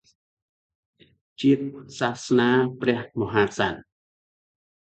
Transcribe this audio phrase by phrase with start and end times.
[1.41, 1.63] ជាតិ
[1.99, 2.49] សសនា
[2.81, 3.81] ព្រះមហាក្សត្រ